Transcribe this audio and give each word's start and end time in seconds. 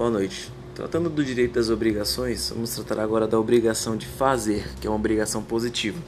Boa 0.00 0.08
noite. 0.08 0.50
Tratando 0.74 1.10
do 1.10 1.22
direito 1.22 1.56
das 1.56 1.68
obrigações, 1.68 2.48
vamos 2.48 2.74
tratar 2.74 3.02
agora 3.02 3.28
da 3.28 3.38
obrigação 3.38 3.98
de 3.98 4.06
fazer, 4.06 4.66
que 4.80 4.86
é 4.86 4.90
uma 4.90 4.96
obrigação 4.96 5.42
positiva, 5.42 5.98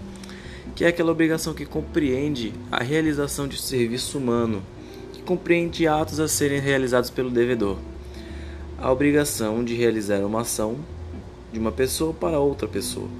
que 0.74 0.82
é 0.82 0.88
aquela 0.88 1.12
obrigação 1.12 1.52
que 1.52 1.66
compreende 1.66 2.54
a 2.70 2.82
realização 2.82 3.46
de 3.46 3.60
serviço 3.60 4.16
humano, 4.16 4.62
que 5.12 5.20
compreende 5.20 5.86
atos 5.86 6.20
a 6.20 6.26
serem 6.26 6.58
realizados 6.58 7.10
pelo 7.10 7.28
devedor. 7.28 7.76
A 8.78 8.90
obrigação 8.90 9.62
de 9.62 9.74
realizar 9.74 10.24
uma 10.24 10.40
ação 10.40 10.78
de 11.52 11.58
uma 11.58 11.70
pessoa 11.70 12.14
para 12.14 12.40
outra 12.40 12.66
pessoa. 12.66 13.10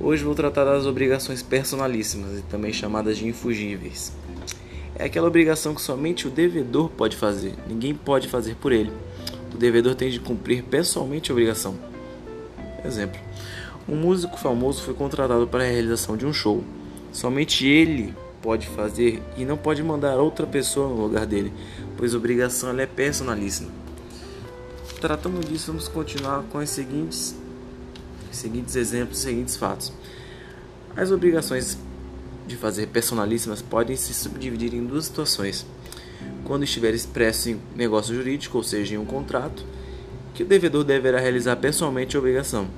Hoje 0.00 0.24
vou 0.24 0.34
tratar 0.34 0.64
das 0.64 0.84
obrigações 0.84 1.44
personalíssimas 1.44 2.40
e 2.40 2.42
também 2.42 2.72
chamadas 2.72 3.18
de 3.18 3.28
infugíveis 3.28 4.12
é 4.98 5.04
aquela 5.04 5.28
obrigação 5.28 5.74
que 5.74 5.80
somente 5.80 6.26
o 6.26 6.30
devedor 6.30 6.88
pode 6.88 7.16
fazer, 7.16 7.52
ninguém 7.68 7.94
pode 7.94 8.28
fazer 8.28 8.56
por 8.56 8.72
ele. 8.72 8.90
O 9.56 9.58
devedor 9.58 9.94
tem 9.94 10.10
de 10.10 10.20
cumprir 10.20 10.62
pessoalmente 10.64 11.30
a 11.30 11.34
obrigação. 11.34 11.78
Exemplo: 12.84 13.18
um 13.88 13.96
músico 13.96 14.36
famoso 14.36 14.82
foi 14.82 14.92
contratado 14.92 15.48
para 15.48 15.64
a 15.64 15.66
realização 15.66 16.14
de 16.14 16.26
um 16.26 16.32
show. 16.32 16.62
Somente 17.10 17.66
ele 17.66 18.14
pode 18.42 18.66
fazer 18.66 19.22
e 19.34 19.46
não 19.46 19.56
pode 19.56 19.82
mandar 19.82 20.18
outra 20.18 20.46
pessoa 20.46 20.90
no 20.90 21.00
lugar 21.00 21.24
dele, 21.24 21.54
pois 21.96 22.14
a 22.14 22.18
obrigação 22.18 22.78
é 22.78 22.84
personalíssima. 22.84 23.70
Tratando 25.00 25.40
disso, 25.40 25.68
vamos 25.68 25.88
continuar 25.88 26.42
com 26.52 26.58
os 26.58 26.68
seguintes, 26.68 27.34
os 28.30 28.36
seguintes 28.36 28.76
exemplos, 28.76 29.16
os 29.16 29.24
seguintes 29.24 29.56
fatos. 29.56 29.90
As 30.94 31.10
obrigações 31.10 31.78
de 32.46 32.56
fazer 32.56 32.88
personalíssimas 32.88 33.62
podem 33.62 33.96
se 33.96 34.12
subdividir 34.12 34.74
em 34.74 34.84
duas 34.84 35.06
situações. 35.06 35.64
Quando 36.44 36.64
estiver 36.64 36.94
expresso 36.94 37.50
em 37.50 37.60
negócio 37.74 38.14
jurídico, 38.14 38.58
ou 38.58 38.64
seja, 38.64 38.94
em 38.94 38.98
um 38.98 39.04
contrato, 39.04 39.64
que 40.34 40.42
o 40.42 40.46
devedor 40.46 40.84
deverá 40.84 41.18
realizar 41.18 41.56
pessoalmente 41.56 42.16
a 42.16 42.18
obrigação. 42.18 42.68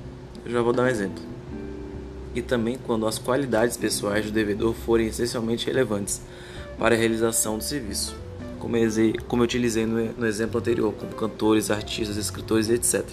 Eu 0.45 0.51
já 0.51 0.61
vou 0.61 0.73
dar 0.73 0.83
um 0.83 0.87
exemplo. 0.87 1.21
E 2.33 2.41
também 2.41 2.77
quando 2.77 3.05
as 3.05 3.19
qualidades 3.19 3.75
pessoais 3.75 4.25
do 4.25 4.31
devedor 4.31 4.73
forem 4.73 5.07
essencialmente 5.07 5.65
relevantes 5.65 6.21
para 6.77 6.95
a 6.95 6.97
realização 6.97 7.57
do 7.57 7.63
serviço, 7.63 8.15
como, 8.59 8.77
eu 8.77 9.13
utilizei 9.39 9.85
no 9.85 10.25
exemplo 10.25 10.59
anterior, 10.59 10.93
como 10.93 11.11
cantores, 11.13 11.71
artistas, 11.71 12.17
escritores, 12.17 12.69
etc. 12.69 13.05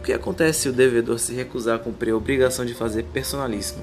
O 0.00 0.02
que 0.02 0.12
acontece 0.12 0.60
se 0.60 0.68
o 0.68 0.72
devedor 0.72 1.18
se 1.18 1.34
recusar 1.34 1.76
a 1.76 1.78
cumprir 1.78 2.12
a 2.12 2.16
obrigação 2.16 2.64
de 2.64 2.74
fazer 2.74 3.04
personalíssimo? 3.04 3.82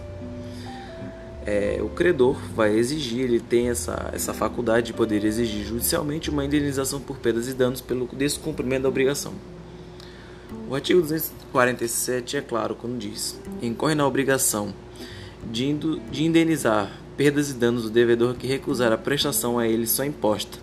É, 1.46 1.80
o 1.82 1.90
credor 1.90 2.36
vai 2.56 2.76
exigir, 2.76 3.22
ele 3.22 3.40
tem 3.40 3.70
essa, 3.70 4.10
essa 4.14 4.34
faculdade 4.34 4.88
de 4.88 4.94
poder 4.94 5.24
exigir 5.24 5.66
judicialmente 5.66 6.30
uma 6.30 6.46
indenização 6.46 7.00
por 7.00 7.18
perdas 7.18 7.48
e 7.48 7.54
danos 7.54 7.82
pelo 7.82 8.08
descumprimento 8.08 8.84
da 8.84 8.90
obrigação. 8.90 9.34
O 10.70 10.76
artigo 10.76 11.02
247 11.02 12.38
é 12.38 12.42
claro 12.42 12.76
quando 12.76 12.98
diz: 12.98 13.40
incorre 13.62 13.96
na 13.96 14.08
obrigação 14.08 14.74
de, 15.52 15.74
de 16.12 16.24
indenizar 16.24 16.92
perdas 17.18 17.50
e 17.50 17.54
danos 17.54 17.84
do 17.84 17.90
devedor 17.90 18.36
que 18.36 18.48
recusar 18.48 18.92
a 18.92 18.98
prestação 18.98 19.60
a 19.60 19.68
ele 19.68 19.86
só 19.86 20.04
imposta, 20.06 20.58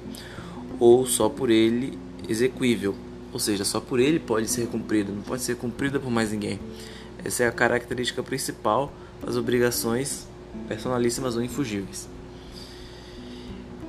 ou 0.79 1.07
só 1.07 1.29
por 1.29 1.51
ele 1.51 1.99
execuível, 2.29 2.95
ou 3.33 3.39
seja, 3.39 3.65
só 3.65 3.81
por 3.81 4.01
ele 4.01 4.19
pode 4.19 4.49
ser 4.49 4.67
cumprida, 4.67 5.13
não 5.13 5.23
pode 5.23 5.43
ser 5.43 5.57
cumprida 5.57 6.01
por 6.01 6.11
mais 6.11 6.33
ninguém. 6.33 6.59
Essa 7.23 7.45
é 7.45 7.49
a 7.49 7.53
característica 7.53 8.23
principal 8.23 8.93
das 9.23 9.37
obrigações 9.37 10.30
personalíssimas 10.69 11.37
ou 11.37 11.43
infugíveis. 11.43 12.09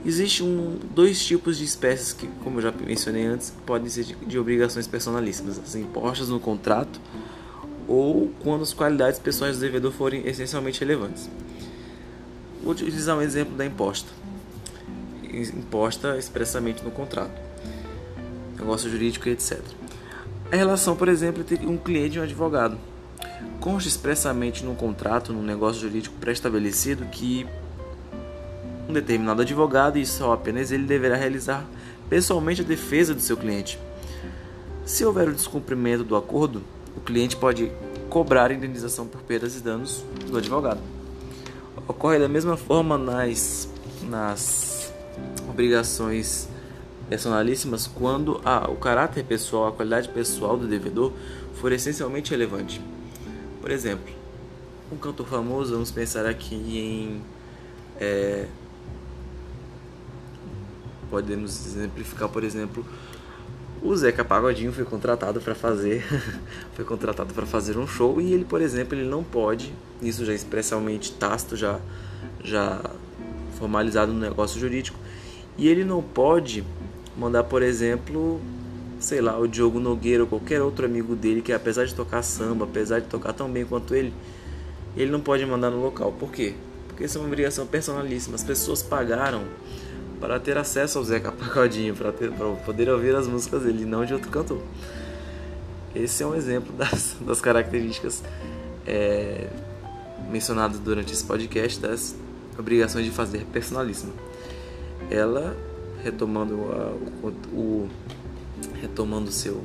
Existem 0.03 0.47
um, 0.47 0.79
dois 0.95 1.23
tipos 1.23 1.57
de 1.57 1.63
espécies 1.63 2.11
que, 2.11 2.27
como 2.43 2.57
eu 2.57 2.63
já 2.63 2.71
mencionei 2.71 3.23
antes, 3.25 3.53
podem 3.65 3.87
ser 3.87 4.03
de, 4.03 4.15
de 4.15 4.39
obrigações 4.39 4.87
personalíssimas, 4.87 5.59
as 5.59 5.75
impostas 5.75 6.29
no 6.29 6.39
contrato 6.39 6.99
ou 7.87 8.31
quando 8.41 8.63
as 8.63 8.73
qualidades 8.73 9.19
pessoais 9.19 9.57
do 9.57 9.61
devedor 9.61 9.91
forem 9.91 10.25
essencialmente 10.27 10.79
relevantes. 10.79 11.29
Vou 12.63 12.71
utilizar 12.71 13.17
um 13.17 13.21
exemplo 13.21 13.55
da 13.55 13.65
imposta. 13.65 14.09
Imposta 15.31 16.17
expressamente 16.17 16.83
no 16.83 16.91
contrato, 16.91 17.39
negócio 18.57 18.89
jurídico 18.89 19.29
etc. 19.29 19.59
A 20.51 20.55
relação, 20.55 20.95
por 20.95 21.07
exemplo, 21.07 21.41
entre 21.41 21.65
um 21.65 21.77
cliente 21.77 22.17
e 22.17 22.19
um 22.19 22.23
advogado 22.23 22.77
consta 23.59 23.87
expressamente 23.87 24.63
no 24.63 24.75
contrato, 24.75 25.31
no 25.31 25.41
negócio 25.41 25.81
jurídico 25.81 26.15
pré-estabelecido, 26.19 27.05
que 27.05 27.45
um 28.89 28.93
determinado 28.93 29.41
advogado, 29.41 29.97
e 29.97 30.05
só 30.05 30.33
apenas 30.33 30.71
ele, 30.71 30.85
deverá 30.85 31.15
realizar 31.15 31.65
pessoalmente 32.09 32.61
a 32.61 32.65
defesa 32.65 33.13
do 33.13 33.21
seu 33.21 33.37
cliente. 33.37 33.79
Se 34.85 35.05
houver 35.05 35.29
o 35.29 35.33
descumprimento 35.33 36.03
do 36.03 36.15
acordo, 36.15 36.61
o 36.95 36.99
cliente 36.99 37.37
pode 37.37 37.71
cobrar 38.09 38.51
indenização 38.51 39.07
por 39.07 39.21
perdas 39.21 39.55
e 39.55 39.61
danos 39.61 40.03
do 40.29 40.37
advogado. 40.37 40.81
Ocorre 41.87 42.19
da 42.19 42.27
mesma 42.27 42.57
forma 42.57 42.97
nas, 42.97 43.69
nas 44.03 44.91
obrigações 45.49 46.49
personalíssimas 47.07 47.87
quando 47.87 48.41
a, 48.43 48.69
o 48.69 48.75
caráter 48.75 49.23
pessoal, 49.23 49.67
a 49.67 49.71
qualidade 49.71 50.09
pessoal 50.09 50.57
do 50.57 50.67
devedor 50.67 51.13
for 51.55 51.71
essencialmente 51.71 52.31
relevante. 52.31 52.81
Por 53.61 53.71
exemplo, 53.71 54.13
um 54.91 54.97
cantor 54.97 55.27
famoso, 55.27 55.73
vamos 55.73 55.91
pensar 55.91 56.25
aqui 56.25 56.55
em. 56.55 57.21
É, 57.99 58.47
podemos 61.09 61.67
exemplificar, 61.67 62.27
por 62.29 62.43
exemplo, 62.43 62.85
o 63.81 63.95
Zeca 63.95 64.25
Pagodinho 64.25 64.71
foi 64.71 64.85
contratado 64.85 65.39
para 65.41 65.53
fazer 65.53 66.03
foi 66.73 66.85
contratado 66.85 67.33
para 67.33 67.45
fazer 67.45 67.77
um 67.77 67.85
show 67.85 68.19
e 68.19 68.33
ele, 68.33 68.45
por 68.45 68.61
exemplo, 68.61 68.97
ele 68.97 69.07
não 69.07 69.23
pode, 69.23 69.73
isso 70.01 70.25
já 70.25 70.31
é 70.31 70.35
expressamente 70.35 71.11
tácito, 71.11 71.55
já 71.55 71.79
já 72.43 72.81
formalizado 73.57 74.11
no 74.11 74.19
negócio 74.19 74.59
jurídico, 74.59 74.97
e 75.57 75.67
ele 75.67 75.83
não 75.83 76.01
pode 76.01 76.63
mandar, 77.15 77.43
por 77.43 77.61
exemplo, 77.61 78.41
sei 79.01 79.19
lá, 79.19 79.37
o 79.37 79.47
Diogo 79.47 79.79
Nogueira 79.79 80.23
ou 80.23 80.29
qualquer 80.29 80.61
outro 80.61 80.85
amigo 80.85 81.15
dele 81.15 81.41
que 81.41 81.51
apesar 81.51 81.85
de 81.85 81.95
tocar 81.95 82.21
samba, 82.21 82.65
apesar 82.65 82.99
de 82.99 83.07
tocar 83.07 83.33
tão 83.33 83.49
bem 83.49 83.65
quanto 83.65 83.95
ele, 83.95 84.13
ele 84.95 85.11
não 85.11 85.19
pode 85.19 85.43
mandar 85.45 85.71
no 85.71 85.81
local. 85.81 86.11
Por 86.13 86.31
quê? 86.31 86.53
Porque 86.87 87.05
isso 87.05 87.17
é 87.17 87.21
uma 87.21 87.27
obrigação 87.27 87.65
personalíssima. 87.65 88.35
As 88.35 88.43
pessoas 88.43 88.83
pagaram 88.83 89.43
para 90.19 90.39
ter 90.39 90.55
acesso 90.55 90.99
ao 90.99 91.03
Zeca 91.03 91.31
Pagodinho, 91.31 91.95
para, 91.95 92.11
ter, 92.11 92.31
para 92.31 92.47
poder 92.57 92.89
ouvir 92.89 93.15
as 93.15 93.27
músicas 93.27 93.63
dele, 93.63 93.85
não 93.85 94.05
de 94.05 94.13
outro 94.13 94.29
cantor. 94.29 94.61
Esse 95.95 96.21
é 96.21 96.27
um 96.27 96.35
exemplo 96.35 96.71
das, 96.77 97.17
das 97.19 97.41
características 97.41 98.23
é, 98.85 99.47
mencionadas 100.29 100.77
durante 100.77 101.11
esse 101.11 101.23
podcast 101.23 101.79
das 101.79 102.15
obrigações 102.57 103.03
de 103.03 103.11
fazer 103.11 103.45
personalíssima. 103.51 104.13
Ela, 105.09 105.57
retomando 106.03 106.53
a, 106.71 107.25
o, 107.25 107.33
o 107.51 107.89
retomando 109.01 109.29
o 109.29 109.31
seu, 109.31 109.63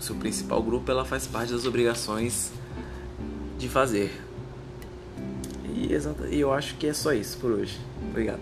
seu 0.00 0.14
principal 0.16 0.62
grupo, 0.62 0.90
ela 0.90 1.04
faz 1.04 1.26
parte 1.26 1.52
das 1.52 1.66
obrigações 1.66 2.50
de 3.58 3.68
fazer. 3.68 4.18
E, 5.66 5.90
e 6.30 6.40
eu 6.40 6.52
acho 6.52 6.76
que 6.76 6.86
é 6.86 6.94
só 6.94 7.12
isso 7.12 7.36
por 7.38 7.50
hoje. 7.50 7.78
Obrigado. 8.10 8.40